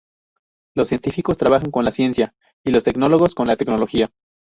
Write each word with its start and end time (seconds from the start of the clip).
Los 0.75 0.87
científicos 0.87 1.37
trabajan 1.37 1.69
con 1.69 1.85
la 1.85 1.91
ciencia 1.91 2.33
y 2.65 2.71
los 2.71 2.83
tecnólogos 2.83 3.35
con 3.35 3.45
la 3.45 3.55
tecnología. 3.55 4.09